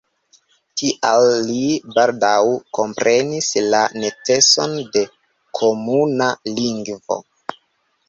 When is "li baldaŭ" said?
1.49-2.33